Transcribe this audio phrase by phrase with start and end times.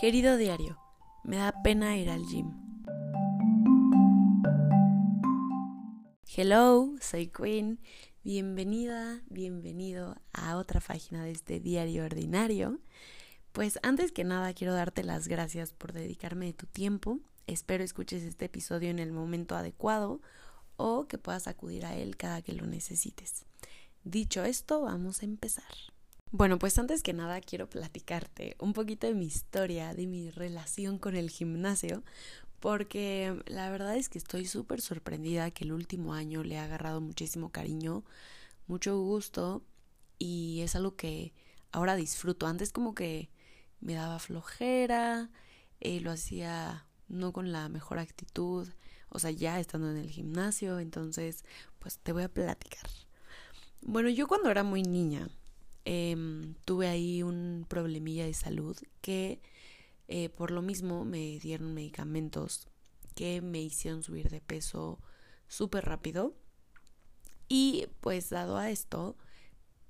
[0.00, 0.78] Querido diario,
[1.24, 2.54] me da pena ir al gym.
[6.34, 7.78] Hello, soy Queen.
[8.24, 12.80] Bienvenida, bienvenido a otra página de este diario ordinario.
[13.52, 17.18] Pues antes que nada quiero darte las gracias por dedicarme de tu tiempo.
[17.46, 20.22] Espero escuches este episodio en el momento adecuado
[20.78, 23.44] o que puedas acudir a él cada que lo necesites.
[24.02, 25.89] Dicho esto, vamos a empezar.
[26.32, 30.98] Bueno, pues antes que nada quiero platicarte un poquito de mi historia, de mi relación
[30.98, 32.04] con el gimnasio,
[32.60, 37.00] porque la verdad es que estoy súper sorprendida que el último año le ha agarrado
[37.00, 38.04] muchísimo cariño,
[38.68, 39.64] mucho gusto
[40.18, 41.32] y es algo que
[41.72, 42.46] ahora disfruto.
[42.46, 43.28] Antes como que
[43.80, 45.30] me daba flojera,
[45.80, 48.68] eh, lo hacía no con la mejor actitud,
[49.08, 51.44] o sea, ya estando en el gimnasio, entonces
[51.80, 52.88] pues te voy a platicar.
[53.82, 55.28] Bueno, yo cuando era muy niña,
[55.84, 59.40] Em, tuve ahí un problemilla de salud que
[60.08, 62.68] eh, por lo mismo me dieron medicamentos
[63.14, 64.98] que me hicieron subir de peso
[65.48, 66.34] súper rápido.
[67.48, 69.16] Y pues dado a esto,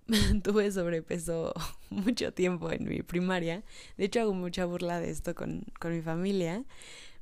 [0.42, 1.52] tuve sobrepeso
[1.90, 3.64] mucho tiempo en mi primaria.
[3.96, 6.64] De hecho, hago mucha burla de esto con, con mi familia.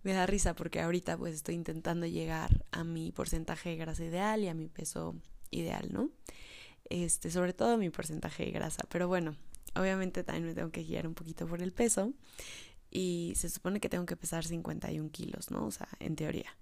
[0.02, 4.42] Me da risa porque ahorita pues estoy intentando llegar a mi porcentaje de grasa ideal
[4.42, 5.16] y a mi peso
[5.50, 6.10] ideal, ¿no?
[6.90, 8.84] Este, sobre todo mi porcentaje de grasa.
[8.88, 9.36] Pero bueno,
[9.74, 12.12] obviamente también me tengo que guiar un poquito por el peso.
[12.90, 15.66] Y se supone que tengo que pesar 51 kilos, ¿no?
[15.66, 16.56] O sea, en teoría.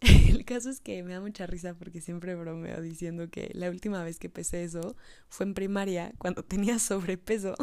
[0.28, 4.04] El caso es que me da mucha risa porque siempre bromeo diciendo que la última
[4.04, 4.96] vez que pesé eso
[5.28, 7.56] fue en primaria, cuando tenía sobrepeso.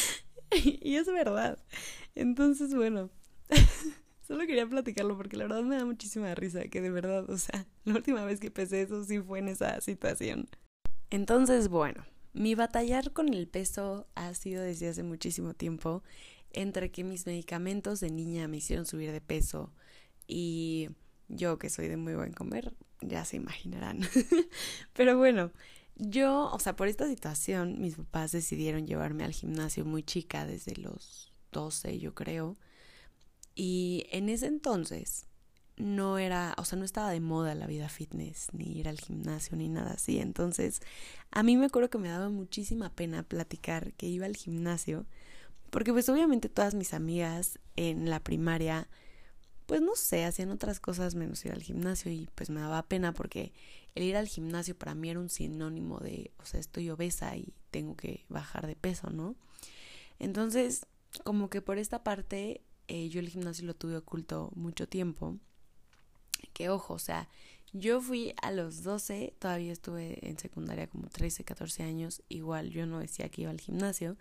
[0.64, 1.58] y es verdad.
[2.14, 3.10] Entonces, bueno,
[4.26, 7.66] solo quería platicarlo porque la verdad me da muchísima risa que de verdad, o sea,
[7.84, 10.48] la última vez que pesé eso sí fue en esa situación.
[11.12, 16.02] Entonces, bueno, mi batallar con el peso ha sido desde hace muchísimo tiempo,
[16.52, 19.70] entre que mis medicamentos de niña me hicieron subir de peso
[20.26, 20.88] y
[21.28, 24.00] yo que soy de muy buen comer, ya se imaginarán.
[24.94, 25.52] Pero bueno,
[25.96, 30.76] yo, o sea, por esta situación, mis papás decidieron llevarme al gimnasio muy chica, desde
[30.76, 32.56] los 12, yo creo.
[33.54, 35.26] Y en ese entonces,
[35.76, 39.56] no era, o sea, no estaba de moda la vida fitness, ni ir al gimnasio,
[39.56, 40.18] ni nada así.
[40.18, 40.80] Entonces,
[41.30, 45.06] a mí me acuerdo que me daba muchísima pena platicar que iba al gimnasio,
[45.70, 48.88] porque pues obviamente todas mis amigas en la primaria,
[49.66, 53.14] pues no sé, hacían otras cosas menos ir al gimnasio y pues me daba pena
[53.14, 53.52] porque
[53.94, 57.54] el ir al gimnasio para mí era un sinónimo de, o sea, estoy obesa y
[57.70, 59.34] tengo que bajar de peso, ¿no?
[60.18, 60.86] Entonces,
[61.24, 65.38] como que por esta parte, eh, yo el gimnasio lo tuve oculto mucho tiempo
[66.52, 67.28] que ojo, o sea,
[67.72, 72.86] yo fui a los 12, todavía estuve en secundaria como 13, 14 años, igual yo
[72.86, 74.16] no decía que iba al gimnasio,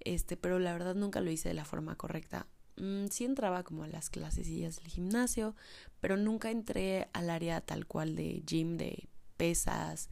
[0.00, 2.46] este, pero la verdad nunca lo hice de la forma correcta.
[2.76, 5.54] Mm, sí entraba como a las clasesillas del gimnasio,
[6.00, 10.10] pero nunca entré al área tal cual de gym, de pesas,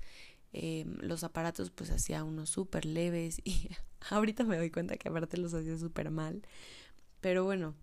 [0.52, 3.68] em, los aparatos pues hacía unos súper leves y
[4.10, 6.42] ahorita me doy cuenta que aparte los hacía súper mal,
[7.20, 7.74] pero bueno,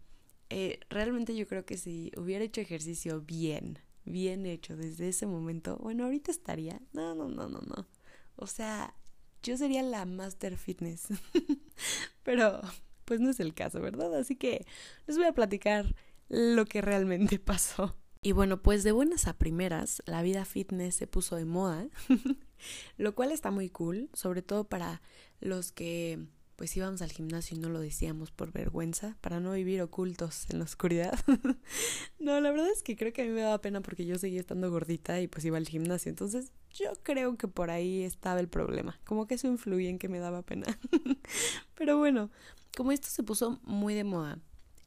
[0.50, 5.78] eh, realmente yo creo que si hubiera hecho ejercicio bien, bien hecho desde ese momento,
[5.78, 6.82] bueno, ahorita estaría.
[6.94, 7.88] No, no, no, no, no.
[8.36, 8.96] O sea,
[9.44, 11.08] yo sería la master fitness.
[12.24, 12.62] Pero,
[13.06, 14.16] pues no es el caso, ¿verdad?
[14.16, 14.66] Así que
[15.08, 15.96] les voy a platicar
[16.30, 17.96] lo que realmente pasó.
[18.22, 21.88] Y bueno, pues de buenas a primeras, la vida fitness se puso de moda,
[22.98, 25.02] lo cual está muy cool, sobre todo para
[25.40, 26.28] los que
[26.60, 30.58] pues íbamos al gimnasio y no lo decíamos por vergüenza, para no vivir ocultos en
[30.58, 31.18] la oscuridad.
[32.20, 34.42] no, la verdad es que creo que a mí me daba pena porque yo seguía
[34.42, 36.10] estando gordita y pues iba al gimnasio.
[36.10, 39.00] Entonces yo creo que por ahí estaba el problema.
[39.06, 40.66] Como que eso influía en que me daba pena.
[41.76, 42.30] Pero bueno,
[42.76, 44.38] como esto se puso muy de moda,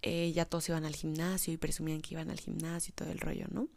[0.03, 3.19] eh, ya todos iban al gimnasio y presumían que iban al gimnasio y todo el
[3.19, 3.69] rollo, ¿no?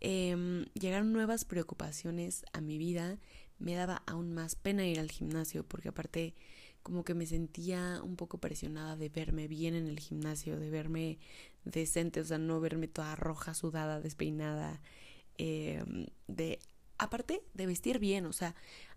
[0.00, 3.20] Em, llegaron nuevas preocupaciones a mi vida.
[3.60, 6.34] Me daba aún más pena ir al gimnasio porque aparte
[6.82, 11.18] como que me sentía un poco presionada de verme bien en el gimnasio, de verme
[11.64, 14.80] decente, o sea, no verme toda roja, sudada, despeinada,
[15.38, 16.58] em, de,
[16.98, 18.54] aparte de vestir bien, o sea,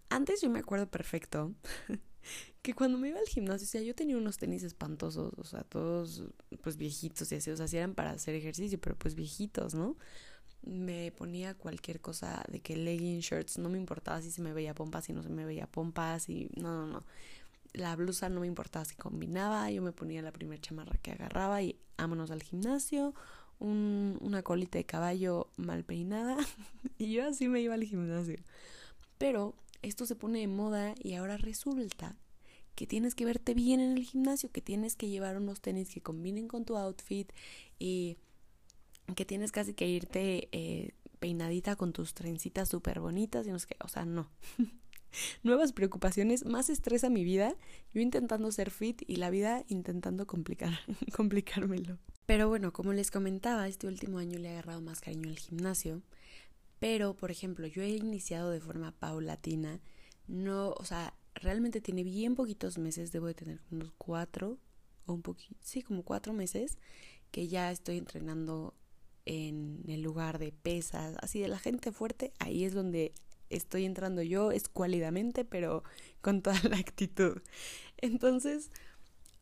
[0.10, 1.54] antes yo me acuerdo perfecto
[2.62, 5.64] que cuando me iba al gimnasio, o sea, yo tenía unos tenis espantosos, o sea,
[5.64, 6.24] todos
[6.62, 9.98] pues viejitos y así, o sea, sí eran para hacer ejercicio, pero pues viejitos, ¿no?
[10.64, 14.74] Me ponía cualquier cosa de que leggings, shirts, no me importaba si se me veía
[14.74, 17.04] pompas, si no se me veía pompas, y no, no, no
[17.76, 21.62] la blusa no me importaba si combinaba, yo me ponía la primera chamarra que agarraba
[21.62, 23.14] y vámonos al gimnasio,
[23.60, 26.38] un, una colita de caballo mal peinada
[26.98, 28.38] y yo así me iba al gimnasio.
[29.18, 32.16] Pero esto se pone de moda y ahora resulta
[32.76, 36.02] que tienes que verte bien en el gimnasio, que tienes que llevar unos tenis que
[36.02, 37.32] combinen con tu outfit
[37.80, 38.18] y
[39.16, 43.68] que tienes casi que irte eh, peinadita con tus trencitas súper bonitas y no sé
[43.84, 44.30] o sea, no.
[45.44, 47.56] Nuevas preocupaciones, más estrés a mi vida,
[47.94, 50.80] yo intentando ser fit y la vida intentando complicar,
[51.16, 51.98] complicármelo.
[52.26, 56.02] Pero bueno, como les comentaba, este último año le he agarrado más cariño al gimnasio.
[56.80, 59.80] Pero, por ejemplo, yo he iniciado de forma paulatina.
[60.28, 64.58] No, o sea, realmente tiene bien poquitos meses, debo de tener unos cuatro
[65.06, 66.78] o un poquito, sí, como cuatro meses
[67.32, 68.74] que ya estoy entrenando
[69.26, 73.14] en el lugar de pesas, así de la gente fuerte, ahí es donde
[73.58, 75.84] estoy entrando yo escuálidamente, pero
[76.22, 77.42] con toda la actitud.
[77.98, 78.70] Entonces,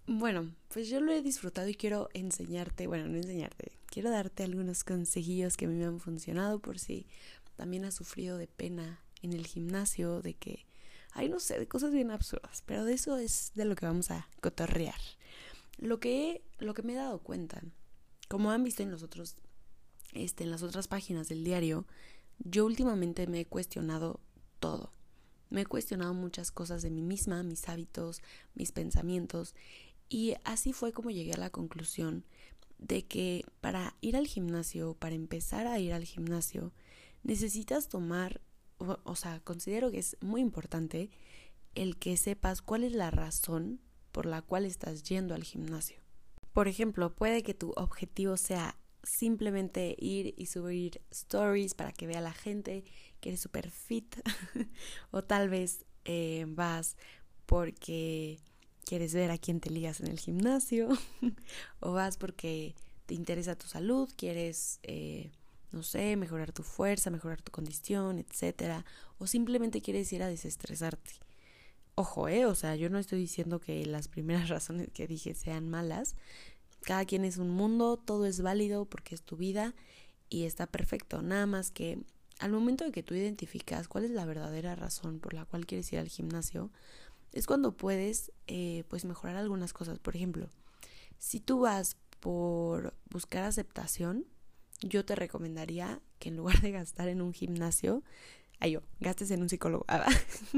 [0.06, 4.84] bueno, pues yo lo he disfrutado y quiero enseñarte, bueno, no enseñarte, quiero darte algunos
[4.84, 7.08] consejillos que a mí me han funcionado por si
[7.56, 10.66] también has sufrido de pena en el gimnasio, de que,
[11.14, 14.12] ay, no sé, de cosas bien absurdas, pero de eso es de lo que vamos
[14.12, 15.00] a cotorrear.
[15.78, 17.62] Lo que, lo que me he dado cuenta,
[18.28, 19.36] como han visto en los otros
[20.14, 21.86] este, en las otras páginas del diario,
[22.40, 24.20] yo últimamente me he cuestionado
[24.60, 24.92] todo.
[25.50, 28.22] Me he cuestionado muchas cosas de mí misma, mis hábitos,
[28.56, 29.54] mis pensamientos,
[30.10, 32.24] y así fue como llegué a la conclusión
[32.78, 36.72] de que para ir al gimnasio, para empezar a ir al gimnasio,
[37.24, 38.42] necesitas tomar,
[38.78, 41.10] o, sea, considero que es muy importante
[41.76, 43.80] el que sepas cuál es la razón
[44.12, 45.98] por la cual estás yendo al gimnasio.
[46.52, 52.22] Por ejemplo, puede que tu objetivo sea simplemente ir y subir stories para que vea
[52.22, 52.84] la gente
[53.20, 54.16] que eres super fit
[55.12, 56.96] o tal vez eh, vas
[57.46, 58.40] porque
[58.86, 60.90] quieres ver a quién te ligas en el gimnasio
[61.80, 65.32] o vas porque te interesa tu salud, quieres, eh,
[65.72, 68.86] no sé, mejorar tu fuerza, mejorar tu condición, etcétera,
[69.18, 71.12] o simplemente quieres ir a desestresarte.
[71.96, 75.70] Ojo, eh, o sea, yo no estoy diciendo que las primeras razones que dije sean
[75.70, 76.16] malas,
[76.84, 79.74] cada quien es un mundo, todo es válido porque es tu vida
[80.30, 81.22] y está perfecto.
[81.22, 82.00] Nada más que
[82.40, 85.92] al momento de que tú identificas cuál es la verdadera razón por la cual quieres
[85.94, 86.72] ir al gimnasio,
[87.32, 90.00] es cuando puedes eh, pues mejorar algunas cosas.
[90.00, 90.50] Por ejemplo,
[91.18, 94.26] si tú vas por buscar aceptación,
[94.82, 98.04] yo te recomendaría que en lugar de gastar en un gimnasio,
[98.60, 99.86] ay yo, gastes en un psicólogo.
[99.88, 100.06] Ah,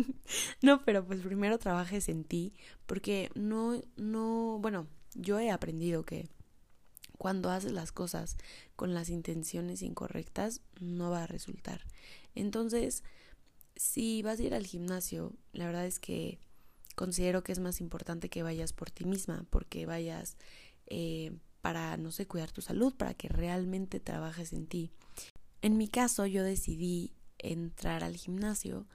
[0.62, 2.54] no, pero pues primero trabajes en ti,
[2.86, 6.30] porque no, no, bueno, yo he aprendido que
[7.18, 8.38] cuando haces las cosas
[8.76, 11.82] con las intenciones incorrectas, no va a resultar.
[12.36, 13.04] Entonces,
[13.76, 16.40] si vas a ir al gimnasio, la verdad es que
[16.96, 20.38] considero que es más importante que vayas por ti misma, porque vayas
[20.88, 24.92] eh, para, no sé, cuidar tu salud, para que realmente trabajes en ti.
[25.62, 28.88] En mi caso, yo decidí entrar al gimnasio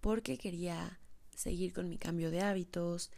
[0.00, 1.00] porque quería
[1.34, 3.10] seguir con mi cambio de hábitos,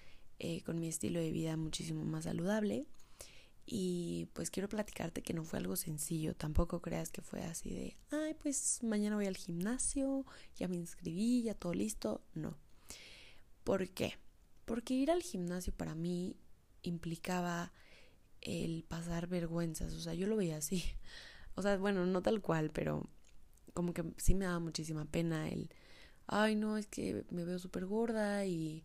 [0.45, 2.85] eh, con mi estilo de vida muchísimo más saludable.
[3.65, 7.97] Y pues quiero platicarte que no fue algo sencillo, tampoco creas que fue así de,
[8.11, 12.23] ay, pues mañana voy al gimnasio, ya me inscribí, ya todo listo.
[12.35, 12.57] No.
[13.63, 14.15] ¿Por qué?
[14.65, 16.35] Porque ir al gimnasio para mí
[16.83, 17.73] implicaba
[18.41, 20.83] el pasar vergüenzas, o sea, yo lo veía así.
[21.55, 23.07] O sea, bueno, no tal cual, pero
[23.75, 25.71] como que sí me daba muchísima pena el,
[26.27, 28.85] ay, no, es que me veo súper gorda y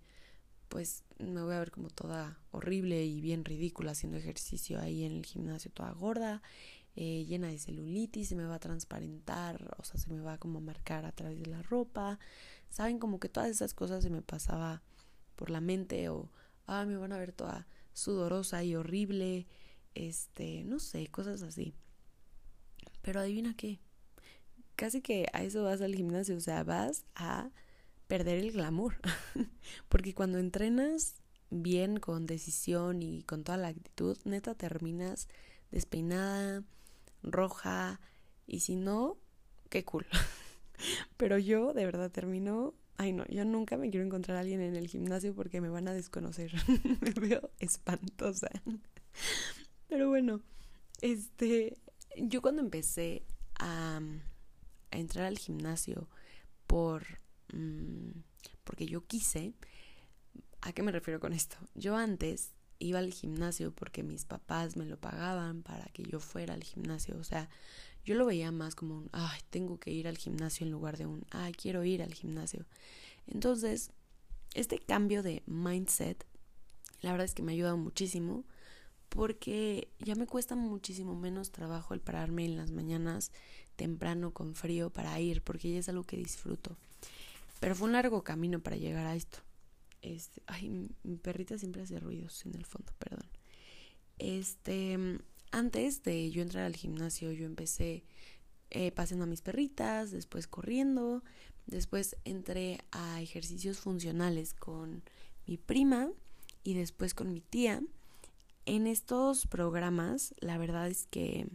[0.70, 5.14] pues me voy a ver como toda horrible y bien ridícula haciendo ejercicio ahí en
[5.14, 6.42] el gimnasio, toda gorda,
[6.96, 10.60] eh, llena de celulitis, se me va a transparentar, o sea, se me va como
[10.60, 12.20] a marcar a través de la ropa.
[12.70, 14.82] Saben, como que todas esas cosas se me pasaba
[15.36, 16.32] por la mente o,
[16.66, 19.48] ah, me van a ver toda sudorosa y horrible,
[19.96, 21.76] este, no sé, cosas así.
[23.02, 23.80] Pero adivina qué,
[24.76, 27.52] casi que a eso vas al gimnasio, o sea, vas a
[28.08, 28.96] perder el glamour.
[29.90, 31.16] Porque cuando entrenas
[31.50, 35.28] bien, con decisión y con toda la actitud, neta terminas
[35.72, 36.64] despeinada,
[37.24, 38.00] roja,
[38.46, 39.18] y si no,
[39.70, 40.06] qué cool.
[41.18, 44.76] Pero yo de verdad termino, ay no, yo nunca me quiero encontrar a alguien en
[44.76, 46.54] el gimnasio porque me van a desconocer.
[47.02, 48.50] me veo espantosa.
[49.88, 50.42] Pero bueno,
[51.02, 51.78] este,
[52.18, 53.24] yo cuando empecé
[53.60, 54.00] a,
[54.92, 56.08] a entrar al gimnasio
[56.68, 57.20] por
[57.54, 58.12] Mm,
[58.64, 59.54] porque yo quise.
[60.62, 61.58] ¿A qué me refiero con esto?
[61.76, 66.54] Yo antes iba al gimnasio porque mis papás me lo pagaban para que yo fuera
[66.54, 67.18] al gimnasio.
[67.18, 67.50] O sea,
[68.06, 71.06] yo lo veía más como un, ay, tengo que ir al gimnasio en lugar de
[71.06, 72.66] un, ay, quiero ir al gimnasio.
[73.28, 73.92] Entonces,
[74.54, 76.26] este cambio de mindset,
[77.02, 78.46] la verdad es que me ha ayudado muchísimo
[79.10, 83.32] porque ya me cuesta muchísimo menos trabajo el pararme en las mañanas
[83.76, 86.78] temprano con frío para ir, porque ya es algo que disfruto.
[87.60, 89.40] Pero fue un largo camino para llegar a esto.
[90.02, 93.28] Este, ay, mi perrita siempre hace ruidos en el fondo, perdón.
[94.20, 94.98] Este,
[95.52, 98.04] antes de yo entrar al gimnasio, yo empecé
[98.70, 101.24] eh, pasando a mis perritas, después corriendo,
[101.66, 105.04] después entré a ejercicios funcionales con
[105.46, 106.10] mi prima
[106.64, 107.82] y después con mi tía.
[108.66, 111.48] En estos programas, la verdad es que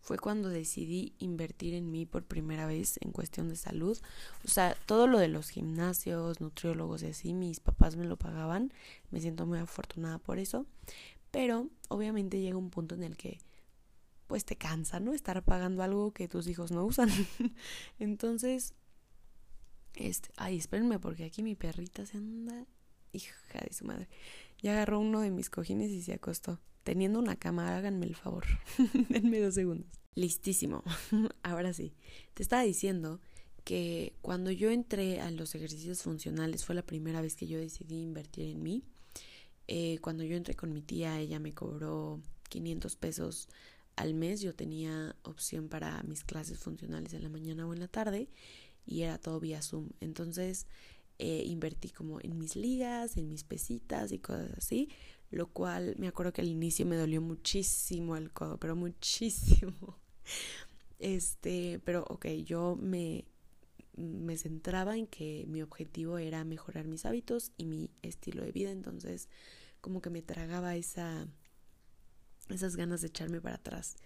[0.00, 3.98] fue cuando decidí invertir en mí por primera vez en cuestión de salud.
[4.44, 8.72] O sea, todo lo de los gimnasios, nutriólogos y así, mis papás me lo pagaban.
[9.10, 10.66] Me siento muy afortunada por eso.
[11.30, 13.38] Pero obviamente llega un punto en el que
[14.26, 15.12] pues te cansa, ¿no?
[15.12, 17.10] Estar pagando algo que tus hijos no usan.
[17.98, 18.74] Entonces,
[19.94, 22.64] este, ay, espérenme porque aquí mi perrita se anda,
[23.12, 24.08] hija de su madre.
[24.62, 26.60] Ya agarró uno de mis cojines y se acostó.
[26.90, 28.44] Teniendo una cama, háganme el favor.
[29.10, 29.86] Denme dos segundos.
[30.16, 30.82] Listísimo.
[31.44, 31.94] Ahora sí.
[32.34, 33.20] Te estaba diciendo
[33.62, 38.02] que cuando yo entré a los ejercicios funcionales fue la primera vez que yo decidí
[38.02, 38.82] invertir en mí.
[39.68, 43.48] Eh, cuando yo entré con mi tía, ella me cobró 500 pesos
[43.94, 44.40] al mes.
[44.40, 48.28] Yo tenía opción para mis clases funcionales en la mañana o en la tarde
[48.84, 49.90] y era todo vía Zoom.
[50.00, 50.66] Entonces
[51.20, 54.88] eh, invertí como en mis ligas, en mis pesitas y cosas así,
[55.30, 59.98] lo cual me acuerdo que al inicio me dolió muchísimo el codo, pero muchísimo.
[61.02, 63.24] Este, pero ok, yo me,
[63.96, 68.70] me centraba en que mi objetivo era mejorar mis hábitos y mi estilo de vida,
[68.70, 69.30] entonces
[69.80, 71.26] como que me tragaba esa,
[72.50, 73.96] esas ganas de echarme para atrás.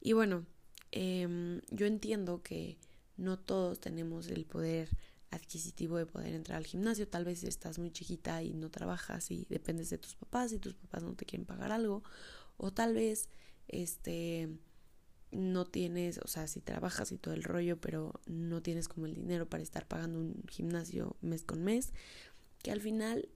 [0.00, 0.46] Y bueno,
[0.90, 2.78] em, yo entiendo que
[3.16, 4.88] no todos tenemos el poder
[5.30, 7.08] adquisitivo de poder entrar al gimnasio.
[7.08, 10.74] Tal vez estás muy chiquita y no trabajas y dependes de tus papás y tus
[10.74, 12.02] papás no te quieren pagar algo.
[12.56, 13.28] O tal vez
[13.68, 14.48] este
[15.30, 19.14] no tienes, o sea, si trabajas y todo el rollo, pero no tienes como el
[19.14, 21.92] dinero para estar pagando un gimnasio mes con mes,
[22.62, 23.28] que al final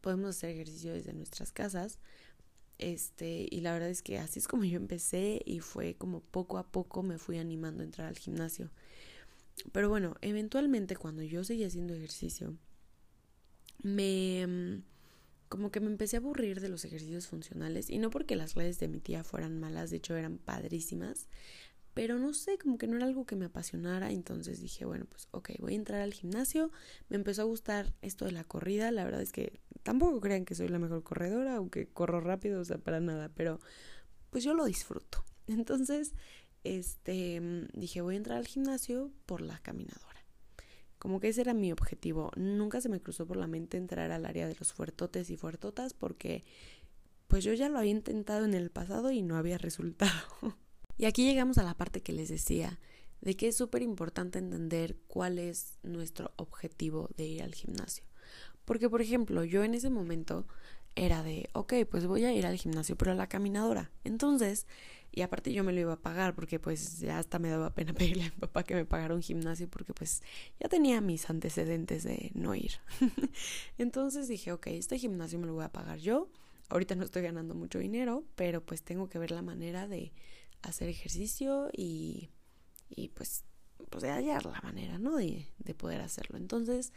[0.00, 1.98] podemos hacer ejercicio desde nuestras casas.
[2.78, 6.56] Este, y la verdad es que así es como yo empecé y fue como poco
[6.56, 8.70] a poco me fui animando a entrar al gimnasio.
[9.72, 12.56] Pero bueno, eventualmente cuando yo seguía haciendo ejercicio,
[13.82, 14.82] me mm,
[15.48, 18.78] como que me empecé a aburrir de los ejercicios funcionales y no porque las clases
[18.78, 21.26] de mi tía fueran malas, de hecho eran padrísimas,
[21.92, 25.26] pero no sé, como que no era algo que me apasionara, entonces dije, bueno, pues
[25.32, 26.70] ok, voy a entrar al gimnasio,
[27.08, 30.54] me empezó a gustar esto de la corrida, la verdad es que tampoco crean que
[30.54, 33.58] soy la mejor corredora o que corro rápido, o sea, para nada, pero
[34.30, 35.24] pues yo lo disfruto.
[35.48, 36.14] Entonces,
[36.64, 40.24] este, dije, voy a entrar al gimnasio por la caminadora.
[40.98, 42.30] Como que ese era mi objetivo.
[42.36, 45.94] Nunca se me cruzó por la mente entrar al área de los fuertotes y fuertotas
[45.94, 46.44] porque
[47.26, 50.12] pues yo ya lo había intentado en el pasado y no había resultado.
[50.98, 52.78] y aquí llegamos a la parte que les decía,
[53.20, 58.04] de que es súper importante entender cuál es nuestro objetivo de ir al gimnasio.
[58.64, 60.46] Porque, por ejemplo, yo en ese momento
[60.96, 63.90] era de, ok, pues voy a ir al gimnasio, pero a la caminadora.
[64.04, 64.66] Entonces,
[65.12, 67.92] y aparte yo me lo iba a pagar porque pues ya hasta me daba pena
[67.94, 70.22] pedirle a mi papá que me pagara un gimnasio porque pues
[70.60, 72.72] ya tenía mis antecedentes de no ir.
[73.78, 76.28] Entonces dije, ok, este gimnasio me lo voy a pagar yo.
[76.68, 80.12] Ahorita no estoy ganando mucho dinero, pero pues tengo que ver la manera de
[80.62, 82.30] hacer ejercicio y,
[82.88, 83.44] y pues,
[83.88, 85.16] pues de hallar la manera, ¿no?
[85.16, 86.36] De, de poder hacerlo.
[86.36, 86.92] Entonces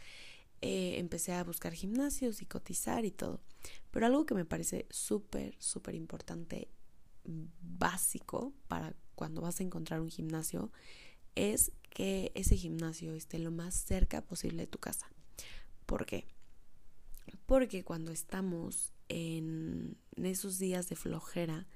[0.60, 3.40] eh, empecé a buscar gimnasios y cotizar y todo.
[3.90, 6.68] Pero algo que me parece súper, súper importante
[7.24, 10.70] básico para cuando vas a encontrar un gimnasio
[11.34, 15.08] es que ese gimnasio esté lo más cerca posible de tu casa.
[15.86, 16.26] ¿Por qué?
[17.46, 21.66] Porque cuando estamos en esos días de flojera,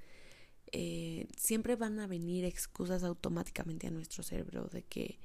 [0.72, 5.18] eh, siempre van a venir excusas automáticamente a nuestro cerebro de que,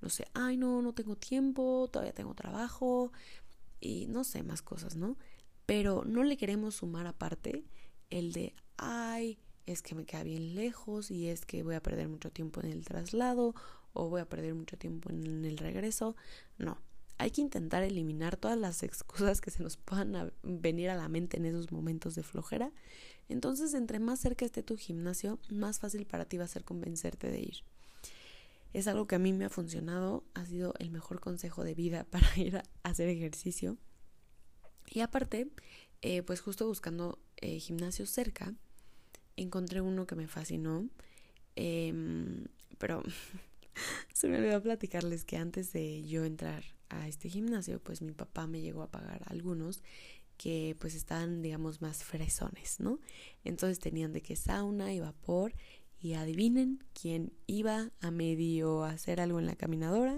[0.00, 3.12] no sé, ay, no, no tengo tiempo, todavía tengo trabajo
[3.80, 5.16] y no sé, más cosas, ¿no?
[5.66, 7.64] Pero no le queremos sumar aparte
[8.10, 12.08] el de, ay, es que me queda bien lejos y es que voy a perder
[12.08, 13.54] mucho tiempo en el traslado
[13.92, 16.16] o voy a perder mucho tiempo en el regreso.
[16.56, 16.78] No,
[17.18, 21.36] hay que intentar eliminar todas las excusas que se nos puedan venir a la mente
[21.36, 22.72] en esos momentos de flojera.
[23.28, 27.30] Entonces, entre más cerca esté tu gimnasio, más fácil para ti va a ser convencerte
[27.30, 27.56] de ir.
[28.72, 32.04] Es algo que a mí me ha funcionado, ha sido el mejor consejo de vida
[32.10, 33.76] para ir a hacer ejercicio.
[34.86, 35.50] Y aparte,
[36.00, 38.54] eh, pues justo buscando eh, gimnasios cerca,
[39.42, 40.88] encontré uno que me fascinó,
[41.56, 42.46] em,
[42.78, 43.02] pero
[44.12, 48.46] se me olvidó platicarles que antes de yo entrar a este gimnasio, pues mi papá
[48.46, 49.82] me llegó a pagar algunos
[50.36, 53.00] que pues estaban, digamos, más fresones, ¿no?
[53.44, 55.52] Entonces tenían de que sauna y vapor
[56.00, 60.16] y adivinen quién iba a medio hacer algo en la caminadora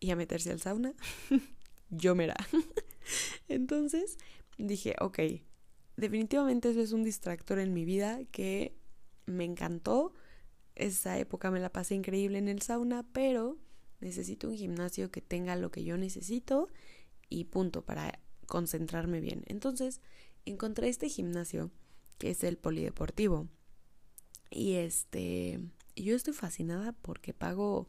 [0.00, 0.94] y a meterse al sauna.
[1.90, 2.36] yo mera.
[3.48, 4.18] Entonces
[4.58, 5.18] dije, ok,
[5.96, 8.76] definitivamente eso es un distractor en mi vida que
[9.26, 10.12] me encantó.
[10.74, 13.58] Esa época me la pasé increíble en el sauna, pero
[14.00, 16.68] necesito un gimnasio que tenga lo que yo necesito
[17.28, 19.42] y punto para concentrarme bien.
[19.46, 20.00] Entonces
[20.44, 21.70] encontré este gimnasio
[22.18, 23.48] que es el polideportivo.
[24.50, 25.60] Y este,
[25.96, 27.88] yo estoy fascinada porque pago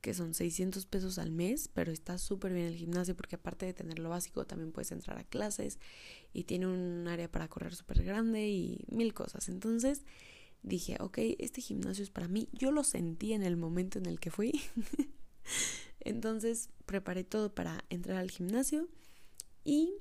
[0.00, 3.74] que son 600 pesos al mes, pero está súper bien el gimnasio porque aparte de
[3.74, 5.78] tener lo básico también puedes entrar a clases
[6.32, 9.48] y tiene un área para correr súper grande y mil cosas.
[9.48, 10.02] Entonces
[10.62, 12.48] dije, ok, este gimnasio es para mí.
[12.52, 14.60] Yo lo sentí en el momento en el que fui.
[16.00, 18.88] Entonces preparé todo para entrar al gimnasio
[19.64, 19.92] y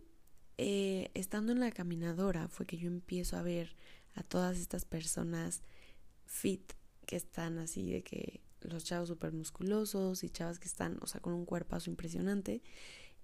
[0.58, 3.76] eh, estando en la caminadora fue que yo empiezo a ver
[4.16, 5.62] a todas estas personas
[6.26, 6.74] fit
[7.06, 11.22] que están así de que los chavos súper musculosos y chavas que están, o sea,
[11.22, 12.62] con un cuerpazo impresionante.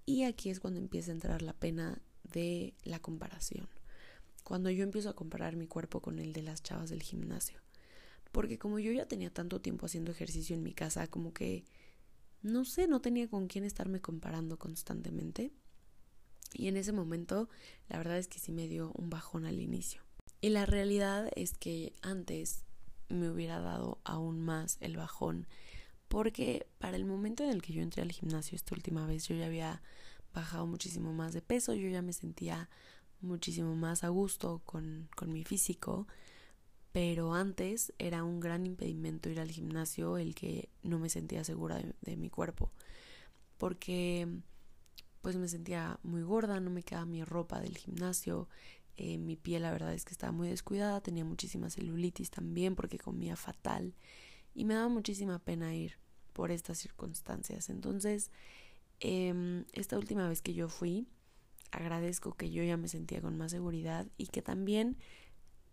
[0.04, 3.68] Y aquí es cuando empieza a entrar la pena de la comparación.
[4.44, 7.60] Cuando yo empiezo a comparar mi cuerpo con el de las chavas del gimnasio.
[8.32, 11.64] Porque como yo ya tenía tanto tiempo haciendo ejercicio en mi casa, como que,
[12.42, 15.52] no sé, no tenía con quién estarme comparando constantemente.
[16.52, 17.48] Y en ese momento,
[17.88, 20.02] la verdad es que sí me dio un bajón al inicio.
[20.40, 22.65] Y la realidad es que antes
[23.08, 25.46] me hubiera dado aún más el bajón.
[26.08, 29.34] Porque para el momento en el que yo entré al gimnasio esta última vez, yo
[29.34, 29.82] ya había
[30.32, 32.68] bajado muchísimo más de peso, yo ya me sentía
[33.20, 36.06] muchísimo más a gusto con, con mi físico,
[36.92, 41.76] pero antes era un gran impedimento ir al gimnasio el que no me sentía segura
[41.76, 42.70] de, de mi cuerpo,
[43.56, 44.28] porque
[45.22, 48.48] pues me sentía muy gorda, no me quedaba mi ropa del gimnasio,
[48.96, 52.98] eh, mi piel la verdad es que estaba muy descuidada, tenía muchísima celulitis también porque
[52.98, 53.94] comía fatal
[54.54, 55.98] y me daba muchísima pena ir
[56.32, 57.68] por estas circunstancias.
[57.68, 58.30] Entonces,
[59.00, 61.06] eh, esta última vez que yo fui,
[61.70, 64.96] agradezco que yo ya me sentía con más seguridad y que también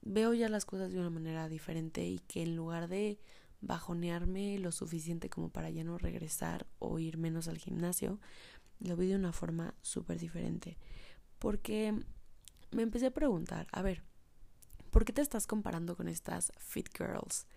[0.02, 3.20] veo ya las cosas de una manera diferente y que en lugar de
[3.62, 8.20] bajonearme lo suficiente como para ya no regresar o ir menos al gimnasio,
[8.80, 10.78] lo vi de una forma súper diferente.
[11.40, 11.94] Porque
[12.74, 14.04] me empecé a preguntar, a ver,
[14.92, 17.48] ¿por qué te estás comparando con estas fit girls?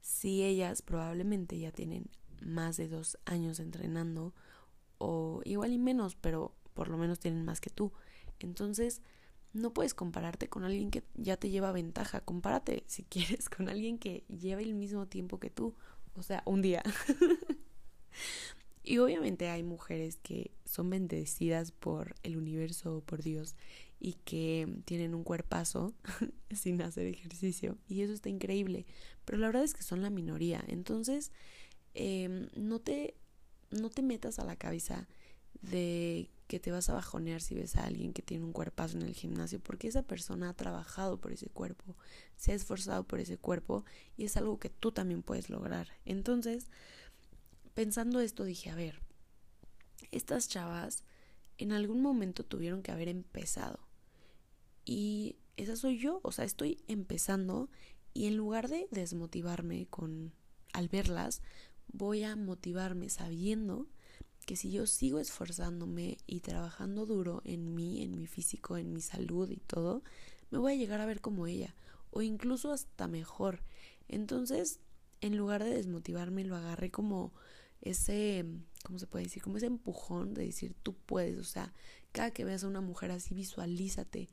[0.00, 2.08] Si ellas probablemente ya tienen
[2.40, 4.34] más de dos años entrenando,
[4.98, 7.92] o igual y menos, pero por lo menos tienen más que tú.
[8.38, 9.02] Entonces,
[9.52, 12.20] no puedes compararte con alguien que ya te lleva ventaja.
[12.20, 15.74] Compárate, si quieres, con alguien que lleva el mismo tiempo que tú.
[16.14, 16.82] O sea, un día.
[18.84, 23.56] y obviamente hay mujeres que son bendecidas por el universo o por Dios
[24.04, 25.94] y que tienen un cuerpazo
[26.50, 27.78] sin hacer ejercicio.
[27.88, 28.84] Y eso está increíble.
[29.24, 30.62] Pero la verdad es que son la minoría.
[30.66, 31.30] Entonces
[31.94, 33.14] em, no te
[33.70, 35.08] no te metas a la cabeza
[35.62, 39.04] de que te vas a bajonear si ves a alguien que tiene un cuerpazo en
[39.04, 41.96] el gimnasio porque esa persona ha trabajado por ese cuerpo
[42.36, 43.86] se ha esforzado por ese cuerpo
[44.18, 45.88] y es algo que tú también puedes lograr.
[46.04, 46.66] Entonces
[47.72, 49.00] pensando esto dije a ver
[50.10, 51.04] estas chavas
[51.56, 53.91] en algún momento tuvieron que haber empezado
[54.84, 57.68] y esa soy yo, o sea, estoy empezando
[58.14, 60.32] y en lugar de desmotivarme con
[60.72, 61.42] al verlas,
[61.92, 63.86] voy a motivarme sabiendo
[64.46, 69.00] que si yo sigo esforzándome y trabajando duro en mí, en mi físico, en mi
[69.00, 70.02] salud y todo,
[70.50, 71.74] me voy a llegar a ver como ella
[72.10, 73.62] o incluso hasta mejor.
[74.08, 74.80] Entonces,
[75.20, 77.32] en lugar de desmotivarme, lo agarré como
[77.80, 78.44] ese,
[78.84, 79.42] ¿cómo se puede decir?
[79.42, 81.72] Como ese empujón de decir, tú puedes, o sea,
[82.12, 84.28] cada que veas a una mujer así, visualízate,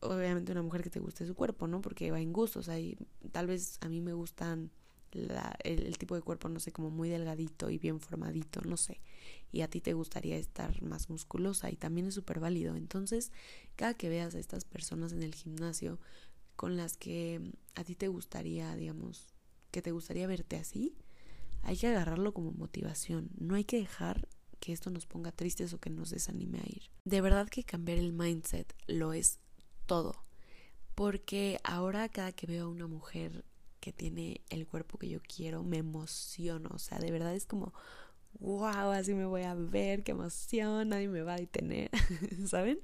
[0.00, 1.80] obviamente una mujer que te guste su cuerpo, ¿no?
[1.80, 2.96] Porque va en gustos, hay,
[3.32, 4.70] tal vez a mí me gustan
[5.12, 9.00] la, el, tipo de cuerpo, no sé, como muy delgadito y bien formadito, no sé,
[9.50, 12.76] y a ti te gustaría estar más musculosa y también es súper válido.
[12.76, 13.32] Entonces,
[13.76, 15.98] cada que veas a estas personas en el gimnasio
[16.56, 19.26] con las que a ti te gustaría, digamos,
[19.70, 20.96] que te gustaría verte así,
[21.62, 24.28] hay que agarrarlo como motivación, no hay que dejar
[24.60, 26.90] que esto nos ponga tristes o que nos desanime a ir.
[27.04, 29.38] De verdad que cambiar el mindset lo es
[29.88, 30.14] todo.
[30.94, 33.44] Porque ahora cada que veo a una mujer
[33.80, 36.70] que tiene el cuerpo que yo quiero, me emociono.
[36.72, 37.72] O sea, de verdad es como,
[38.40, 41.90] wow, así me voy a ver, qué emoción, nadie me va a detener,
[42.46, 42.80] ¿saben?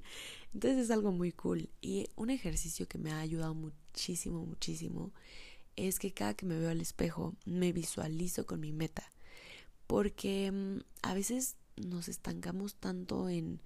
[0.53, 1.69] Entonces es algo muy cool.
[1.81, 5.11] Y un ejercicio que me ha ayudado muchísimo, muchísimo,
[5.75, 9.11] es que cada que me veo al espejo, me visualizo con mi meta.
[9.87, 13.61] Porque mm, a veces nos estancamos tanto en,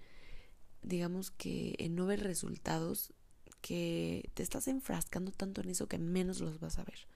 [0.81, 3.13] digamos que, en no ver resultados
[3.61, 7.07] que te estás enfrascando tanto en eso que menos los vas a ver.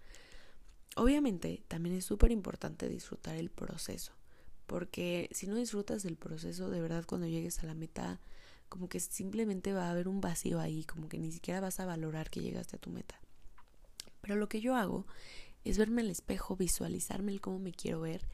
[0.95, 4.13] Obviamente también es súper importante disfrutar el proceso,
[4.67, 8.19] porque si no disfrutas del proceso, de verdad cuando llegues a la meta,
[8.69, 11.86] como que simplemente va a haber un vacío ahí, como que ni siquiera vas a
[11.86, 13.19] valorar que llegaste a tu meta.
[14.21, 15.06] Pero lo que yo hago
[15.63, 18.27] es verme al espejo, visualizarme el cómo me quiero ver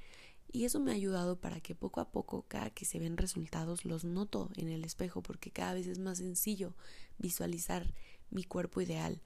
[0.51, 3.85] y eso me ha ayudado para que poco a poco, cada que se ven resultados,
[3.85, 6.73] los noto en el espejo porque cada vez es más sencillo
[7.17, 7.93] visualizar
[8.31, 9.21] mi cuerpo ideal.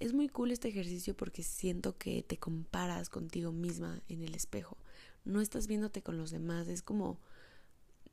[0.00, 4.76] Es muy cool este ejercicio porque siento que te comparas contigo misma en el espejo.
[5.24, 7.18] No estás viéndote con los demás, es como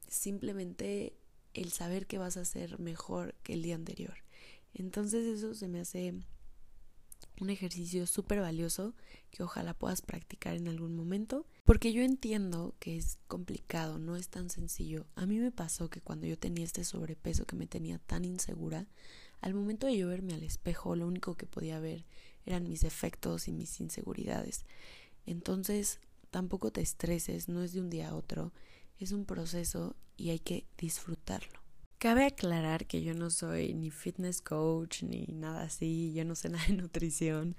[0.07, 1.13] simplemente
[1.53, 4.15] el saber que vas a ser mejor que el día anterior.
[4.73, 6.13] Entonces eso se me hace
[7.39, 8.93] un ejercicio súper valioso
[9.31, 14.30] que ojalá puedas practicar en algún momento, porque yo entiendo que es complicado, no es
[14.30, 15.06] tan sencillo.
[15.15, 18.88] A mí me pasó que cuando yo tenía este sobrepeso que me tenía tan insegura,
[19.41, 22.06] al momento de yo verme al espejo, lo único que podía ver
[22.45, 24.65] eran mis defectos y mis inseguridades.
[25.25, 25.99] Entonces,
[26.32, 28.53] tampoco te estreses, no es de un día a otro,
[28.97, 31.60] es un proceso y hay que disfrutarlo.
[31.97, 36.47] Cabe aclarar que yo no soy ni fitness coach ni nada así, yo no sé
[36.47, 37.58] nada de nutrición,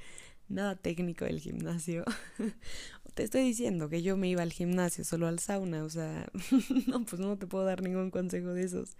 [0.48, 2.04] nada técnico del gimnasio.
[3.18, 6.30] te estoy diciendo que yo me iba al gimnasio, solo al sauna, o sea,
[6.86, 8.96] no, pues no te puedo dar ningún consejo de esos.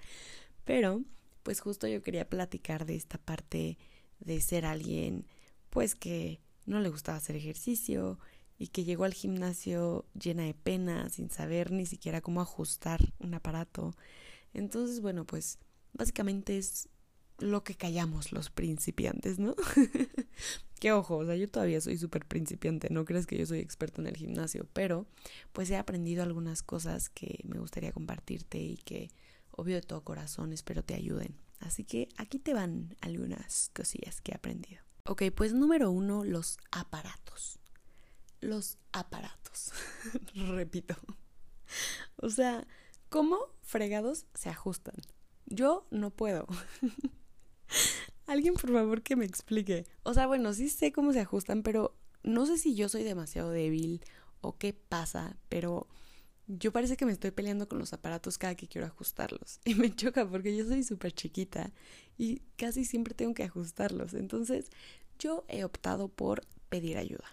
[0.65, 1.03] Pero,
[1.45, 3.79] pues justo yo quería platicar de esta parte
[4.19, 5.25] de ser alguien,
[5.71, 8.19] pues que no le gustaba hacer ejercicio
[8.59, 13.35] y que llegó al gimnasio llena de pena, sin saber ni siquiera cómo ajustar un
[13.35, 13.95] aparato
[14.55, 15.59] entonces, bueno, pues
[15.93, 16.89] básicamente es
[17.39, 19.55] lo que callamos los principiantes, ¿no?
[20.79, 24.01] Qué ojo, o sea, yo todavía soy súper principiante, no crees que yo soy experto
[24.01, 25.07] en el gimnasio, pero
[25.53, 29.11] pues he aprendido algunas cosas que me gustaría compartirte y que,
[29.51, 31.37] obvio de todo corazón, espero te ayuden.
[31.61, 34.83] Así que aquí te van algunas cosillas que he aprendido.
[35.05, 37.59] Ok, pues número uno, los aparatos.
[38.41, 39.73] Los aparatos.
[40.35, 40.95] Repito.
[42.17, 42.67] O sea,
[43.09, 44.97] ¿Cómo fregados se ajustan?
[45.47, 46.47] Yo no puedo.
[48.29, 49.87] Alguien por favor que me explique.
[50.03, 53.51] O sea, bueno, sí sé cómo se ajustan, pero no sé si yo soy demasiado
[53.51, 54.03] débil
[54.43, 55.89] o qué pasa, pero
[56.47, 59.61] yo parece que me estoy peleando con los aparatos cada que quiero ajustarlos.
[59.65, 61.73] Y me choca porque yo soy súper chiquita
[62.19, 64.13] y casi siempre tengo que ajustarlos.
[64.13, 64.67] Entonces,
[65.19, 67.25] yo he optado por pedir ayuda.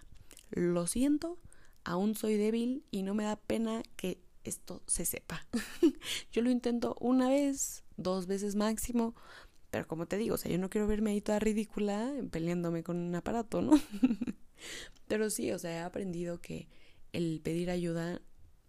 [0.50, 1.36] Lo siento,
[1.84, 5.46] aún soy débil y no me da pena que esto se sepa.
[6.32, 9.14] yo lo intento una vez, dos veces máximo,
[9.70, 12.96] pero como te digo, o sea, yo no quiero verme ahí toda ridícula peleándome con
[12.96, 13.72] un aparato, ¿no?
[15.08, 16.68] pero sí, o sea, he aprendido que
[17.12, 18.20] el pedir ayuda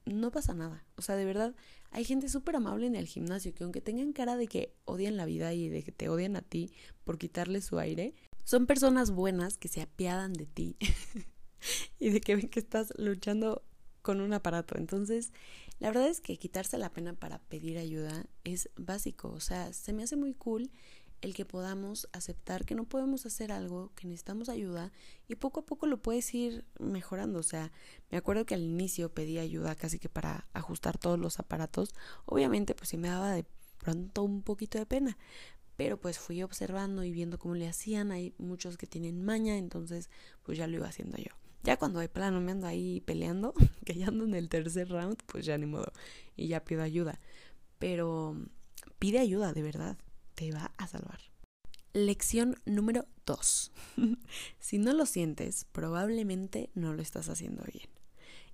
[0.06, 0.86] no pasa nada.
[0.96, 1.56] O sea, de verdad,
[1.92, 5.26] hay gente súper amable en el gimnasio que aunque tengan cara de que odian la
[5.26, 6.72] vida y de que te odian a ti
[7.04, 10.78] por quitarle su aire, son personas buenas que se apiadan de ti
[12.00, 13.64] y de que ven que estás luchando
[14.02, 14.78] con un aparato.
[14.78, 15.34] Entonces,
[15.80, 19.94] la verdad es que quitarse la pena para pedir ayuda es básico, o sea, se
[19.94, 20.72] me hace muy cool
[21.22, 24.92] el que podamos aceptar que no podemos hacer algo, que necesitamos ayuda
[25.28, 27.40] y poco a poco lo puedes ir mejorando.
[27.40, 27.72] O sea,
[28.12, 31.94] me acuerdo que al inicio pedí ayuda casi que para ajustar todos los aparatos.
[32.26, 33.46] Obviamente, pues sí me daba de
[33.80, 35.18] pronto un poquito de pena,
[35.76, 38.12] pero pues fui observando y viendo cómo le hacían.
[38.12, 40.10] Hay muchos que tienen maña, entonces
[40.44, 41.47] pues ya lo iba haciendo yo.
[41.64, 43.54] Ya cuando de plano me ando ahí peleando,
[43.86, 45.92] que ya ando en el tercer round, pues ya ni modo.
[46.36, 47.20] Y ya pido ayuda.
[47.80, 48.36] Pero
[49.00, 49.98] pide ayuda, de verdad.
[50.36, 51.20] Te va a salvar.
[51.94, 53.72] Lección número 2.
[54.60, 57.90] si no lo sientes, probablemente no lo estás haciendo bien.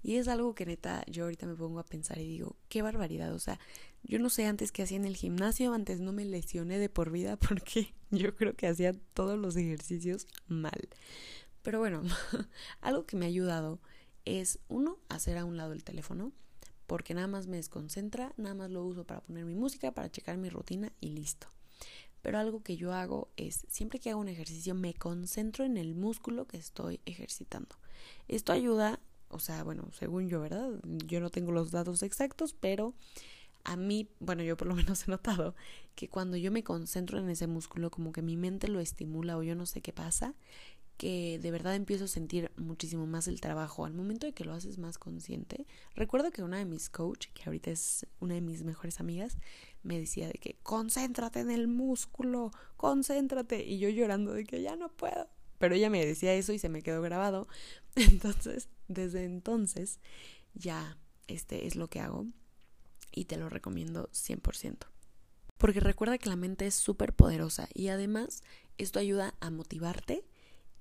[0.03, 3.33] Y es algo que neta, yo ahorita me pongo a pensar y digo, qué barbaridad.
[3.33, 3.57] O sea,
[4.03, 7.09] yo no sé antes qué hacía en el gimnasio, antes no me lesioné de por
[7.09, 10.89] vida porque yo creo que hacía todos los ejercicios mal.
[11.63, 12.03] Pero bueno,
[12.81, 13.79] algo que me ha ayudado
[14.25, 16.31] es, uno, hacer a un lado el teléfono,
[16.87, 20.37] porque nada más me desconcentra, nada más lo uso para poner mi música, para checar
[20.37, 21.47] mi rutina y listo.
[22.21, 25.95] Pero algo que yo hago es, siempre que hago un ejercicio, me concentro en el
[25.95, 27.75] músculo que estoy ejercitando.
[28.27, 28.99] Esto ayuda,
[29.29, 30.69] o sea, bueno, según yo, ¿verdad?
[31.05, 32.93] Yo no tengo los datos exactos, pero
[33.63, 35.55] a mí, bueno, yo por lo menos he notado
[35.95, 39.43] que cuando yo me concentro en ese músculo, como que mi mente lo estimula o
[39.43, 40.33] yo no sé qué pasa,
[41.03, 44.53] que de verdad empiezo a sentir muchísimo más el trabajo al momento de que lo
[44.53, 45.67] haces más consciente.
[45.95, 49.37] Recuerdo que una de mis coach, que ahorita es una de mis mejores amigas,
[49.81, 54.77] me decía de que concéntrate en el músculo, concéntrate y yo llorando de que ya
[54.77, 55.27] no puedo.
[55.57, 57.49] Pero ella me decía eso y se me quedó grabado.
[57.95, 59.99] Entonces, desde entonces
[60.53, 62.27] ya este es lo que hago
[63.11, 64.77] y te lo recomiendo 100%.
[65.57, 68.41] Porque recuerda que la mente es súper poderosa y además
[68.77, 70.23] esto ayuda a motivarte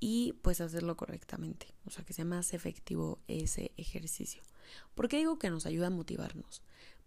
[0.03, 4.43] y pues hacerlo correctamente, o sea, que sea más efectivo ese ejercicio.
[4.97, 6.61] ¿Por qué digo que nos ayuda a motivarnos?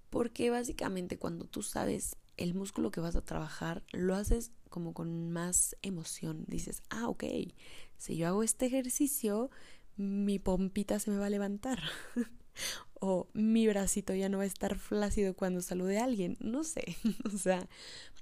[0.09, 5.29] Porque básicamente cuando tú sabes el músculo que vas a trabajar, lo haces como con
[5.29, 6.45] más emoción.
[6.47, 7.25] Dices, ah, ok,
[7.97, 9.49] si yo hago este ejercicio,
[9.97, 11.83] mi pompita se me va a levantar.
[13.01, 16.37] o mi bracito ya no va a estar flácido cuando salude a alguien.
[16.39, 16.95] No sé.
[17.25, 17.67] o sea,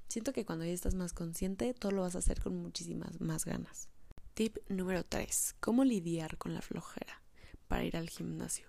[0.08, 3.46] siento que cuando ya estás más consciente, todo lo vas a hacer con muchísimas más
[3.46, 3.93] ganas.
[4.34, 5.58] Tip número 3.
[5.60, 7.22] ¿Cómo lidiar con la flojera
[7.68, 8.66] para ir al gimnasio?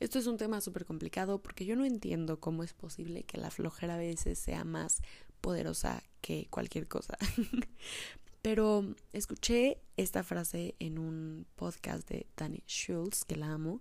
[0.00, 3.50] Esto es un tema súper complicado porque yo no entiendo cómo es posible que la
[3.50, 5.00] flojera a veces sea más
[5.40, 7.16] poderosa que cualquier cosa.
[8.42, 13.80] Pero escuché esta frase en un podcast de Danny Schultz, que la amo,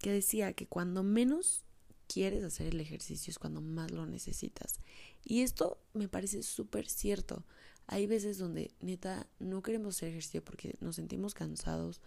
[0.00, 1.64] que decía que cuando menos
[2.08, 4.80] quieres hacer el ejercicio es cuando más lo necesitas.
[5.24, 7.46] Y esto me parece súper cierto.
[7.86, 12.00] Hay veces donde neta no queremos hacer ejercicio porque nos sentimos cansados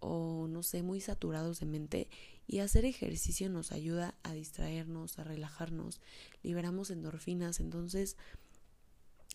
[0.00, 2.08] o no sé, muy saturados de mente
[2.46, 6.00] y hacer ejercicio nos ayuda a distraernos, a relajarnos,
[6.42, 8.16] liberamos endorfinas, entonces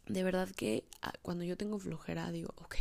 [0.07, 2.75] de verdad que ah, cuando yo tengo flojera digo, ok,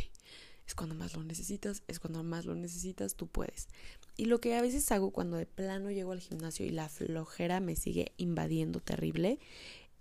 [0.67, 3.69] es cuando más lo necesitas, es cuando más lo necesitas, tú puedes.
[4.17, 7.59] Y lo que a veces hago cuando de plano llego al gimnasio y la flojera
[7.59, 9.39] me sigue invadiendo terrible,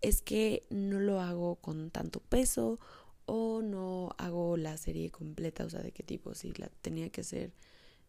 [0.00, 2.78] es que no lo hago con tanto peso
[3.26, 7.20] o no hago la serie completa, o sea, de qué tipo, si la tenía que
[7.20, 7.52] hacer,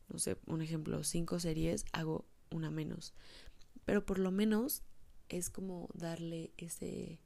[0.07, 3.13] no sé, un ejemplo, cinco series, hago una menos.
[3.85, 4.83] Pero por lo menos
[5.27, 7.19] es como darle ese,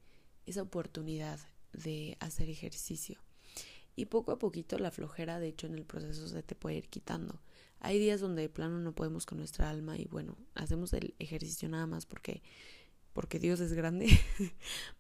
[0.45, 1.39] esa oportunidad
[1.71, 3.19] de hacer ejercicio.
[3.95, 6.89] Y poco a poquito la flojera, de hecho, en el proceso se te puede ir
[6.89, 7.41] quitando.
[7.79, 11.67] Hay días donde de plano no podemos con nuestra alma y bueno, hacemos el ejercicio
[11.69, 12.41] nada más porque
[13.13, 14.09] porque Dios es grande,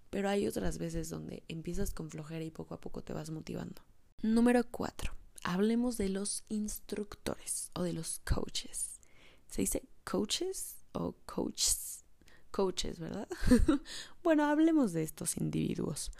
[0.09, 3.81] pero hay otras veces donde empiezas con flojera y poco a poco te vas motivando.
[4.21, 5.13] Número 4.
[5.43, 9.01] Hablemos de los instructores o de los coaches.
[9.47, 12.05] ¿Se dice coaches o coaches?
[12.51, 13.27] Coaches, ¿verdad?
[14.23, 16.11] bueno, hablemos de estos individuos.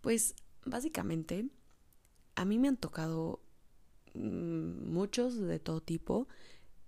[0.00, 0.34] Pues
[0.64, 1.48] básicamente
[2.36, 3.40] a mí me han tocado
[4.14, 6.28] mm, muchos de todo tipo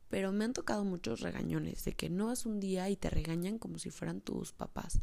[0.08, 3.58] pero me han tocado muchos regañones de que no vas un día y te regañan
[3.58, 5.00] como si fueran tus papás.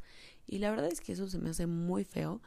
[0.47, 2.41] Y la verdad es que eso se me hace muy feo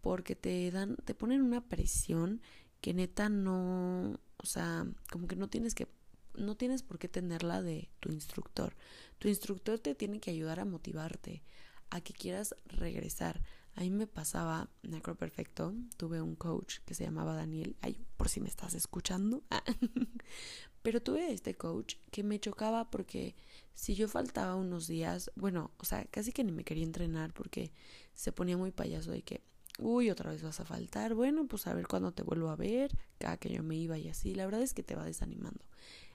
[0.00, 2.40] porque te dan, te ponen una presión
[2.80, 5.88] que neta no, o sea, como que no tienes que,
[6.36, 8.76] no tienes por qué tenerla de tu instructor.
[9.18, 11.42] Tu instructor te tiene que ayudar a motivarte,
[11.90, 13.42] a que quieras regresar.
[13.74, 18.28] A mí me pasaba, me perfecto, tuve un coach que se llamaba Daniel, ay, por
[18.28, 19.42] si me estás escuchando,
[20.86, 23.34] pero tuve este coach que me chocaba porque
[23.74, 27.72] si yo faltaba unos días, bueno, o sea, casi que ni me quería entrenar porque
[28.14, 29.42] se ponía muy payaso de que,
[29.80, 32.96] uy, otra vez vas a faltar, bueno, pues a ver cuándo te vuelvo a ver,
[33.18, 35.64] cada que yo me iba y así, la verdad es que te va desanimando.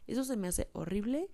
[0.07, 1.29] Eso se me hace horrible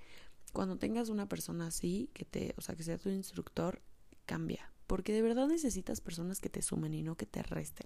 [0.52, 3.84] cuando tengas una persona así, que te, o sea, que sea tu instructor,
[4.26, 7.86] cambia, porque de verdad necesitas personas que te sumen y no que te resten.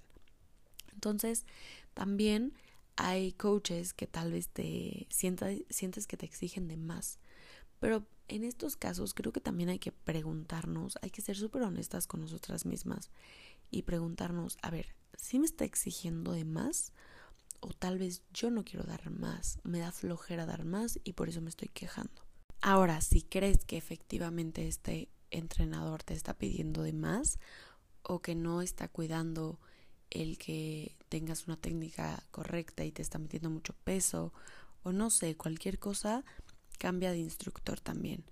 [0.94, 1.46] Entonces,
[1.94, 2.54] también
[3.04, 7.18] hay coaches que tal vez te sientes que te exigen de más.
[7.80, 12.06] Pero en estos casos creo que también hay que preguntarnos, hay que ser súper honestas
[12.06, 13.10] con nosotras mismas
[13.72, 16.94] y preguntarnos, a ver, ¿sí me está exigiendo de más?
[17.60, 21.28] O tal vez yo no quiero dar más, me da flojera dar más y por
[21.28, 22.22] eso me estoy quejando.
[22.62, 27.40] Ahora, si crees que efectivamente este entrenador te está pidiendo de más
[28.04, 29.60] o que no está cuidando
[30.12, 34.34] el que tengas una técnica correcta y te está metiendo mucho peso
[34.84, 36.24] o no sé, cualquier cosa,
[36.78, 38.24] cambia de instructor también.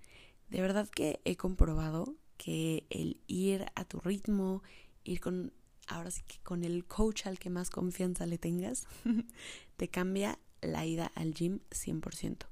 [0.48, 4.62] De verdad que he comprobado que el ir a tu ritmo,
[5.04, 5.52] ir con,
[5.86, 8.86] ahora sí que con el coach al que más confianza le tengas,
[9.76, 12.46] te cambia la ida al gym 100%.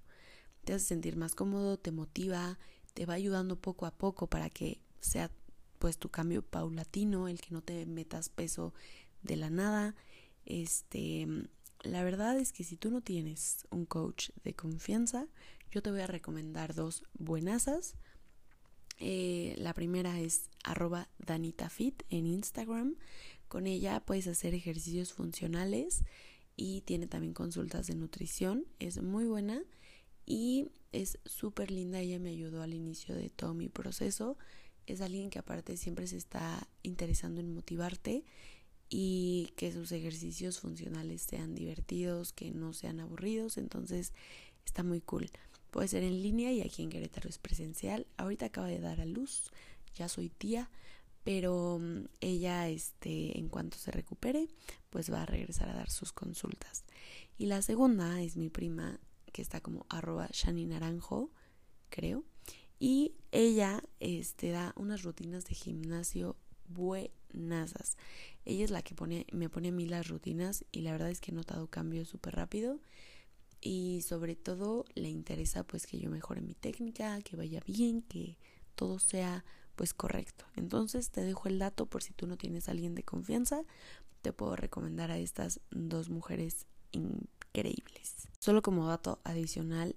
[0.65, 2.59] Te hace sentir más cómodo, te motiva,
[2.95, 5.31] te va ayudando poco a poco para que sea
[5.79, 8.75] pues tu cambio paulatino, el que no te metas peso
[9.23, 9.95] de la nada.
[10.45, 11.27] Este,
[11.83, 15.27] la verdad es que si tú no tienes un coach de confianza,
[15.71, 17.95] yo te voy a recomendar dos buenasas.
[18.99, 22.97] Eh, la primera es arroba danitafit en Instagram.
[23.49, 26.05] Con ella puedes hacer ejercicios funcionales
[26.57, 28.67] y tiene también consultas de nutrición.
[28.79, 29.63] Es muy buena
[30.27, 32.01] y es súper linda.
[32.01, 34.37] Ella me ayudó al inicio de todo mi proceso.
[34.87, 38.25] Es alguien que aparte siempre se está interesando en motivarte
[38.89, 43.59] y que sus ejercicios funcionales sean divertidos, que no sean aburridos.
[43.59, 44.13] Entonces
[44.65, 45.31] está muy cool.
[45.71, 48.07] Puede ser en línea y aquí en Querétaro es presencial.
[48.17, 49.51] Ahorita acaba de dar a luz,
[49.95, 50.71] ya soy tía,
[51.25, 54.49] pero mm, ella, este, en cuanto se recupere,
[54.89, 56.85] pues va a regresar a dar sus consultas.
[57.37, 58.99] Y la segunda es mi prima,
[59.33, 61.31] que está como arroba Shani Naranjo,
[61.91, 62.25] creo.
[62.79, 66.37] Y ella este, da unas rutinas de gimnasio
[66.69, 67.97] buenasas.
[68.45, 71.21] Ella es la que pone, me pone a mí las rutinas y la verdad es
[71.21, 72.81] que he notado cambios súper rápido
[73.61, 78.37] y sobre todo le interesa pues que yo mejore mi técnica, que vaya bien, que
[78.75, 80.45] todo sea pues correcto.
[80.57, 83.63] Entonces te dejo el dato por si tú no tienes a alguien de confianza,
[84.23, 88.29] te puedo recomendar a estas dos mujeres increíbles.
[88.41, 89.97] Solo como dato adicional,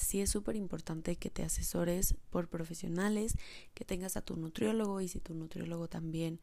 [0.00, 3.34] sí es súper importante que te asesores por profesionales,
[3.74, 6.40] que tengas a tu nutriólogo y si tu nutriólogo también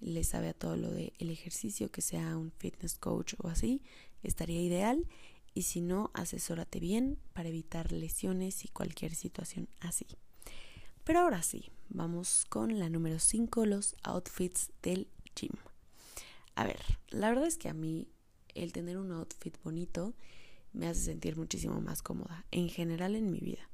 [0.00, 3.82] le sabe a todo lo del ejercicio, que sea un fitness coach o así,
[4.22, 5.06] estaría ideal.
[5.54, 10.06] Y si no, asesórate bien para evitar lesiones y cualquier situación así.
[11.02, 15.50] Pero ahora sí, vamos con la número 5, los outfits del gym.
[16.54, 18.06] A ver, la verdad es que a mí
[18.54, 20.14] el tener un outfit bonito
[20.72, 23.68] me hace sentir muchísimo más cómoda en general en mi vida.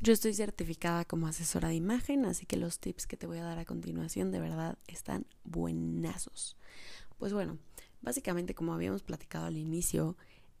[0.00, 3.44] Yo estoy certificada como asesora de imagen, así que los tips que te voy a
[3.44, 6.56] dar a continuación de verdad están buenazos.
[7.18, 7.58] Pues bueno,
[8.02, 10.16] básicamente como habíamos platicado al inicio,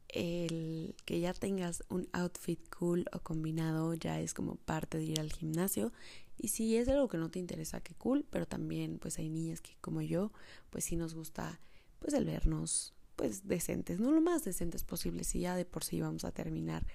[0.08, 5.20] el que ya tengas un outfit cool o combinado ya es como parte de ir
[5.20, 5.92] al gimnasio
[6.38, 9.60] y si es algo que no te interesa que cool pero también pues hay niñas
[9.60, 10.30] que como yo
[10.70, 11.58] pues sí nos gusta
[11.98, 15.24] pues el vernos pues decentes, no lo más decentes posible.
[15.24, 16.86] Si ya de por sí vamos a terminar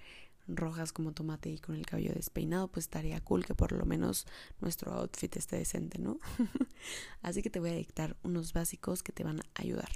[0.47, 4.25] rojas como tomate y con el cabello despeinado, pues estaría cool que por lo menos
[4.61, 6.19] nuestro outfit esté decente, ¿no?
[7.21, 9.89] Así que te voy a dictar unos básicos que te van a ayudar.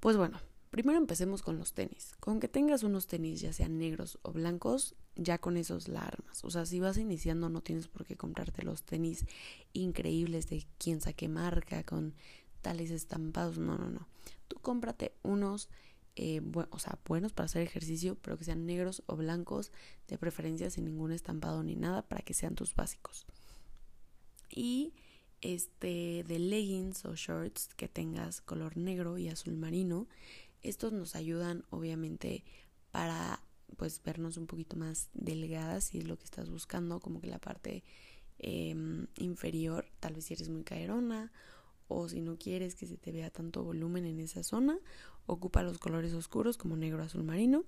[0.00, 0.38] Pues bueno,
[0.70, 2.12] primero empecemos con los tenis.
[2.20, 6.44] Con que tengas unos tenis, ya sean negros o blancos, ya con esos la armas.
[6.44, 9.24] O sea, si vas iniciando no tienes por qué comprarte los tenis
[9.72, 12.14] increíbles de quién saque marca, con
[12.62, 14.08] tales estampados, no, no, no.
[14.48, 15.68] Tú cómprate unos,
[16.16, 19.72] eh, o sea, buenos para hacer ejercicio, pero que sean negros o blancos,
[20.08, 23.26] de preferencia sin ningún estampado ni nada, para que sean tus básicos.
[24.50, 24.92] Y
[25.40, 30.08] este de leggings o shorts que tengas color negro y azul marino,
[30.62, 32.44] estos nos ayudan obviamente
[32.90, 33.40] para
[33.76, 37.38] pues vernos un poquito más delgadas si es lo que estás buscando, como que la
[37.38, 37.82] parte
[38.38, 41.32] em, inferior, tal vez si eres muy caerona
[41.88, 44.78] o si no quieres que se te vea tanto volumen en esa zona,
[45.26, 47.64] ocupa los colores oscuros como negro, azul marino.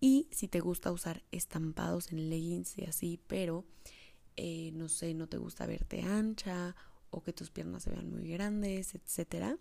[0.00, 3.64] Y si te gusta usar estampados en leggings y así, pero
[4.36, 6.76] eh, no sé, no te gusta verte ancha
[7.10, 9.58] o que tus piernas se vean muy grandes, etcétera,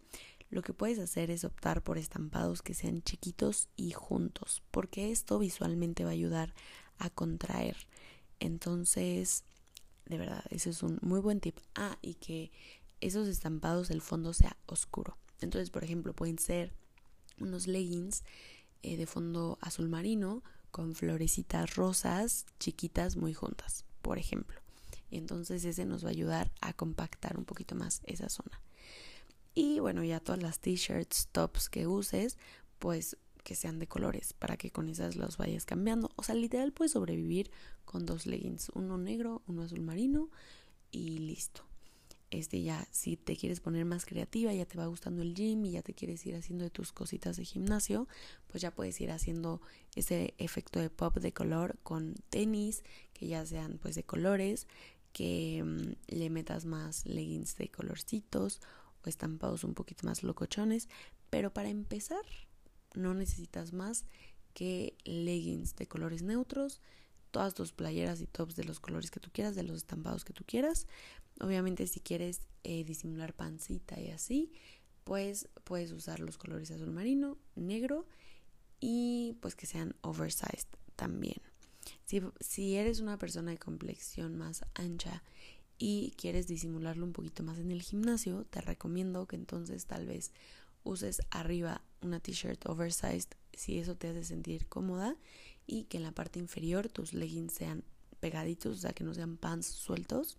[0.50, 5.40] lo que puedes hacer es optar por estampados que sean chiquitos y juntos, porque esto
[5.40, 6.54] visualmente va a ayudar
[6.98, 7.76] a contraer.
[8.40, 9.44] Entonces,
[10.06, 11.58] de verdad, ese es un muy buen tip.
[11.76, 12.52] Ah, y que
[13.06, 15.18] esos estampados el fondo sea oscuro.
[15.40, 16.74] Entonces, por ejemplo, pueden ser
[17.40, 18.24] unos leggings
[18.82, 24.60] eh, de fondo azul marino con florecitas rosas chiquitas muy juntas, por ejemplo.
[25.12, 28.60] Entonces ese nos va a ayudar a compactar un poquito más esa zona.
[29.54, 32.38] Y bueno, ya todas las t-shirts, tops que uses,
[32.80, 36.10] pues que sean de colores para que con esas los vayas cambiando.
[36.16, 37.52] O sea, literal puedes sobrevivir
[37.86, 40.30] con dos leggings, uno negro, uno azul marino
[40.92, 41.66] y listo
[42.32, 45.72] este ya si te quieres poner más creativa, ya te va gustando el gym y
[45.72, 48.08] ya te quieres ir haciendo de tus cositas de gimnasio,
[48.48, 49.62] pues ya puedes ir haciendo
[49.96, 52.84] ese efecto de pop de color con tenis
[53.14, 54.68] que ya sean pues de colores,
[55.14, 58.62] que mm, le metas más leggings de colorcitos
[59.04, 60.90] o estampados un poquito más locochones,
[61.30, 62.24] pero para empezar
[62.94, 64.06] no necesitas más
[64.54, 66.82] que leggings de colores neutros,
[67.32, 70.34] todas tus playeras y tops de los colores que tú quieras, de los estampados que
[70.34, 70.88] tú quieras,
[71.40, 74.52] Obviamente si quieres eh, disimular pancita y así,
[75.04, 78.08] pues puedes usar los colores azul marino, negro
[78.80, 81.42] y pues que sean oversized también.
[82.06, 85.24] Si, si eres una persona de complexión más ancha
[85.78, 90.32] y quieres disimularlo un poquito más en el gimnasio, te recomiendo que entonces tal vez
[90.84, 95.16] uses arriba una t-shirt oversized si eso te hace sentir cómoda
[95.68, 97.84] y que en la parte inferior tus leggings sean
[98.20, 100.38] pegaditos, o sea que no sean pants sueltos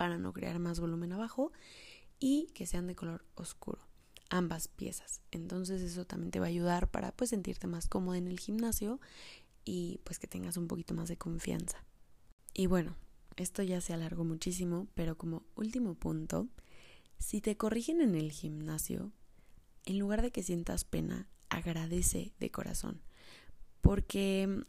[0.00, 1.52] para no crear más volumen abajo
[2.18, 3.82] y que sean de color oscuro
[4.30, 5.20] ambas piezas.
[5.30, 8.98] Entonces eso también te va a ayudar para pues sentirte más cómodo en el gimnasio
[9.62, 11.84] y pues que tengas un poquito más de confianza.
[12.54, 12.96] Y bueno
[13.36, 16.48] esto ya se alargó muchísimo pero como último punto
[17.18, 19.12] si te corrigen en el gimnasio
[19.84, 23.02] en lugar de que sientas pena agradece de corazón.
[23.82, 24.64] Porque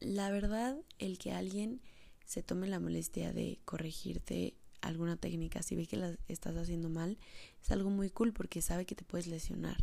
[0.00, 1.80] la verdad el que alguien
[2.26, 4.58] se tome la molestia de corregirte
[4.88, 7.18] alguna técnica, si ve que la estás haciendo mal,
[7.62, 9.76] es algo muy cool porque sabe que te puedes lesionar.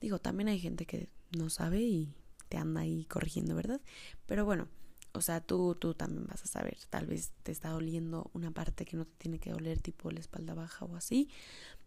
[0.00, 2.14] Digo, también hay gente que no sabe y
[2.48, 3.80] te anda ahí corrigiendo, ¿verdad?
[4.26, 4.68] Pero bueno,
[5.12, 8.84] o sea, tú, tú también vas a saber, tal vez te está doliendo una parte
[8.84, 11.28] que no te tiene que doler, tipo la espalda baja o así.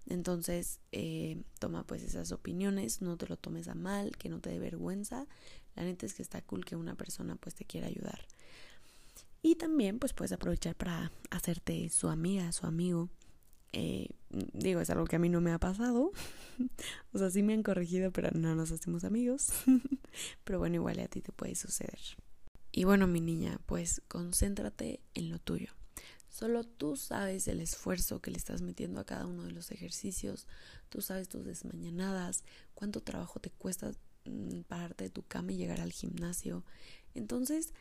[0.07, 4.49] Entonces, eh, toma pues esas opiniones, no te lo tomes a mal, que no te
[4.49, 5.27] dé vergüenza.
[5.75, 8.25] La neta es que está cool que una persona pues te quiera ayudar.
[9.43, 13.09] Y también pues puedes aprovechar para hacerte su amiga, su amigo.
[13.73, 14.09] Eh,
[14.53, 16.11] digo, es algo que a mí no me ha pasado.
[17.13, 19.49] o sea, sí me han corregido, pero no nos hacemos amigos.
[20.43, 21.99] pero bueno, igual a ti te puede suceder.
[22.71, 25.71] Y bueno, mi niña, pues concéntrate en lo tuyo.
[26.29, 30.47] Solo tú sabes el esfuerzo que le estás metiendo a cada uno de los ejercicios,
[30.87, 33.91] tú sabes tus desmañanadas, cuánto trabajo te cuesta
[34.23, 36.63] mm, pararte de tu cama y llegar al gimnasio.
[37.13, 37.73] Entonces,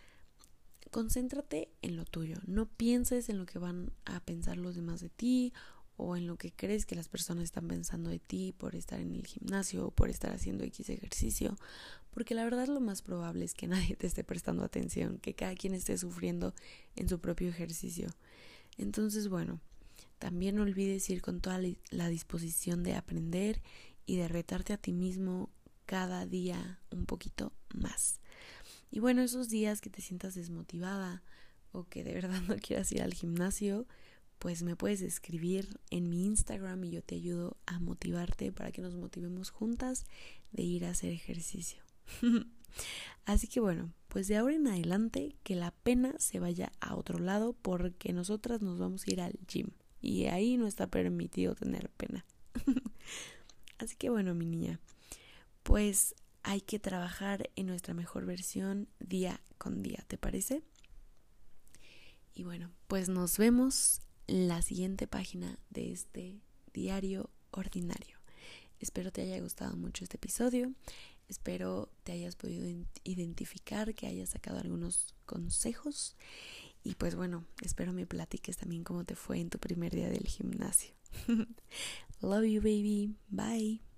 [0.90, 5.08] concéntrate en lo tuyo, no pienses en lo que van a pensar los demás de
[5.08, 5.52] ti
[5.96, 9.14] o en lo que crees que las personas están pensando de ti por estar en
[9.14, 11.58] el gimnasio o por estar haciendo X ejercicio,
[12.10, 15.54] porque la verdad lo más probable es que nadie te esté prestando atención, que cada
[15.54, 16.54] quien esté sufriendo
[16.96, 18.08] en su propio ejercicio.
[18.78, 19.60] Entonces, bueno,
[20.18, 21.60] también no olvides ir con toda
[21.90, 23.62] la disposición de aprender
[24.06, 25.50] y de retarte a ti mismo
[25.84, 28.19] cada día un poquito más.
[28.90, 31.22] Y bueno, esos días que te sientas desmotivada
[31.72, 33.86] o que de verdad no quieras ir al gimnasio,
[34.38, 38.80] pues me puedes escribir en mi Instagram y yo te ayudo a motivarte para que
[38.80, 40.06] nos motivemos juntas
[40.52, 41.82] de ir a hacer ejercicio.
[43.26, 47.18] Así que bueno, pues de ahora en adelante que la pena se vaya a otro
[47.18, 49.68] lado porque nosotras nos vamos a ir al gym
[50.00, 52.24] y ahí no está permitido tener pena.
[53.78, 54.80] Así que bueno, mi niña,
[55.62, 60.62] pues hay que trabajar en nuestra mejor versión día con día, ¿te parece?
[62.34, 66.40] Y bueno, pues nos vemos en la siguiente página de este
[66.72, 68.18] diario ordinario.
[68.78, 70.72] Espero te haya gustado mucho este episodio.
[71.28, 72.66] Espero te hayas podido
[73.04, 76.16] identificar, que hayas sacado algunos consejos.
[76.82, 80.26] Y pues bueno, espero me platiques también cómo te fue en tu primer día del
[80.26, 80.94] gimnasio.
[82.20, 83.14] Love you, baby.
[83.28, 83.89] Bye.